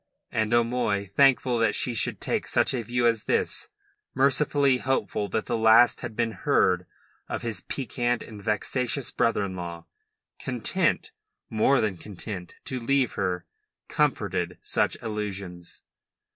And 0.31 0.51
O'Moy, 0.51 1.11
thankful 1.15 1.59
that 1.59 1.75
she 1.75 1.93
should 1.93 2.19
take 2.19 2.47
such 2.47 2.73
a 2.73 2.81
view 2.81 3.05
as 3.05 3.25
this 3.25 3.67
mercifully 4.15 4.77
hopeful 4.77 5.29
that 5.29 5.45
the 5.45 5.55
last 5.55 6.01
had 6.01 6.15
been 6.15 6.31
heard 6.31 6.87
of 7.29 7.43
his 7.43 7.61
peccant 7.61 8.23
and 8.23 8.41
vexatious 8.41 9.11
brother 9.11 9.43
in 9.43 9.55
law 9.55 9.85
content, 10.39 11.11
more 11.51 11.79
than 11.79 11.97
content, 11.97 12.55
to 12.65 12.79
leave 12.79 13.11
her 13.11 13.45
comforted 13.89 14.57
such 14.63 14.97
illusions. 15.03 15.83